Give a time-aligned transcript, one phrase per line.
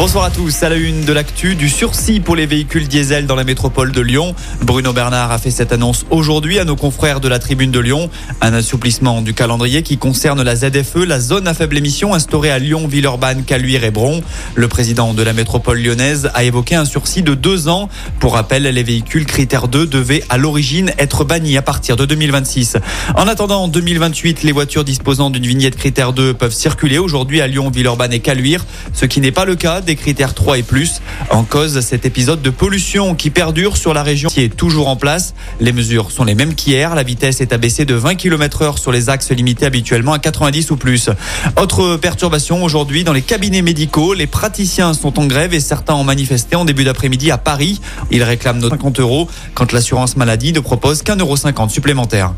[0.00, 0.62] Bonsoir à tous.
[0.62, 4.00] À la une de l'actu, du sursis pour les véhicules diesel dans la métropole de
[4.00, 4.34] Lyon.
[4.62, 8.08] Bruno Bernard a fait cette annonce aujourd'hui à nos confrères de la tribune de Lyon.
[8.40, 12.58] Un assouplissement du calendrier qui concerne la ZFE, la zone à faible émission instaurée à
[12.58, 14.22] Lyon, Villeurbanne, Caluire et Bron.
[14.54, 17.90] Le président de la métropole lyonnaise a évoqué un sursis de deux ans.
[18.20, 22.78] Pour rappel, les véhicules critères 2 devaient à l'origine être bannis à partir de 2026.
[23.16, 27.68] En attendant 2028, les voitures disposant d'une vignette critère 2 peuvent circuler aujourd'hui à Lyon,
[27.68, 31.00] Villeurbanne et Caluire, ce qui n'est pas le cas critères 3 et plus.
[31.30, 34.96] En cause, cet épisode de pollution qui perdure sur la région qui est toujours en
[34.96, 35.34] place.
[35.60, 36.94] Les mesures sont les mêmes qu'hier.
[36.94, 40.70] La vitesse est abaissée de 20 km heure sur les axes limités habituellement à 90
[40.70, 41.10] ou plus.
[41.56, 44.14] Autre perturbation aujourd'hui dans les cabinets médicaux.
[44.14, 47.80] Les praticiens sont en grève et certains ont manifesté en début d'après-midi à Paris.
[48.10, 52.32] Ils réclament nos 50 euros quand l'assurance maladie ne propose qu'un euro 50 supplémentaire.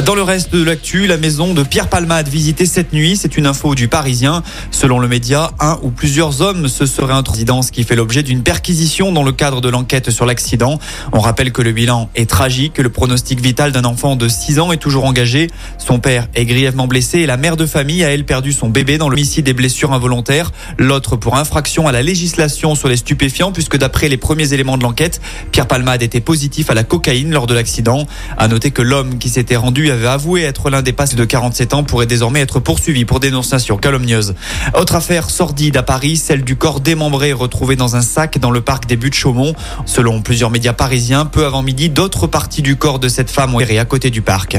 [0.00, 3.14] Dans le reste de l'actu, la maison de Pierre Palmade visitée cette nuit.
[3.14, 4.42] C'est une info du Parisien.
[4.70, 8.22] Selon le média, un ou plusieurs hommes se seraient introduits dans ce qui fait l'objet
[8.22, 10.80] d'une perquisition dans le cadre de l'enquête sur l'accident.
[11.12, 14.60] On rappelle que le bilan est tragique, que le pronostic vital d'un enfant de 6
[14.60, 15.48] ans est toujours engagé.
[15.76, 18.96] Son père est grièvement blessé et la mère de famille a elle perdu son bébé
[18.96, 20.52] dans l'homicide des blessures involontaires.
[20.78, 24.84] L'autre pour infraction à la législation sur les stupéfiants puisque d'après les premiers éléments de
[24.84, 25.20] l'enquête,
[25.52, 28.06] Pierre Palmade était positif à la cocaïne lors de l'accident.
[28.38, 31.74] À noter que l'homme qui s'était rendu avait avoué être l'un des passés de 47
[31.74, 34.34] ans pourrait désormais être poursuivi pour dénonciation calomnieuse.
[34.74, 38.60] Autre affaire sordide à Paris, celle du corps démembré retrouvé dans un sac dans le
[38.60, 39.54] parc des Buttes-Chaumont.
[39.86, 43.60] Selon plusieurs médias parisiens, peu avant midi, d'autres parties du corps de cette femme ont
[43.60, 44.58] erré à côté du parc.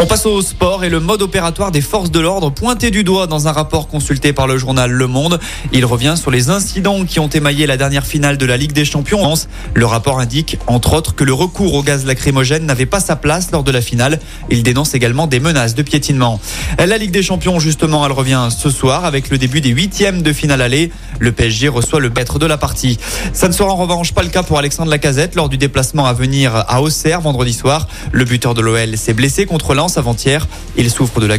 [0.00, 3.28] On passe au sport et le mode opératoire des forces de l'ordre pointé du doigt
[3.28, 5.38] dans un rapport consulté par le journal Le Monde.
[5.72, 8.84] Il revient sur les incidents qui ont émaillé la dernière finale de la Ligue des
[8.84, 9.34] Champions.
[9.72, 13.52] Le rapport indique, entre autres, que le recours au gaz lacrymogène n'avait pas sa place
[13.52, 14.18] lors de la finale.
[14.50, 16.40] Il dénonce également des menaces de piétinement.
[16.76, 20.32] La Ligue des Champions, justement, elle revient ce soir avec le début des huitièmes de
[20.32, 20.90] finale aller.
[21.20, 22.98] Le PSG reçoit le maître de la partie.
[23.32, 26.12] Ça ne sera en revanche pas le cas pour Alexandre Lacazette lors du déplacement à
[26.12, 27.86] venir à Auxerre vendredi soir.
[28.10, 30.48] Le buteur de l'OL s'est blessé contre avant-hier.
[30.76, 31.36] Il souffre de la...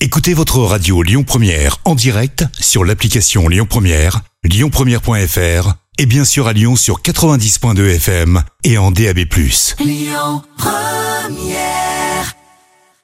[0.00, 6.48] Écoutez votre radio Lyon Première en direct sur l'application Lyon Première, lyonpremière.fr et bien sûr
[6.48, 9.20] à Lyon sur 90.2 FM et en DAB+.
[9.80, 11.85] Lyon Première